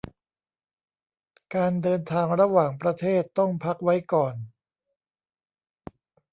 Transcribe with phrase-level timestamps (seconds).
[1.55, 4.35] การเดินทางระหว่างประเทศต้องพักไว้ก่อน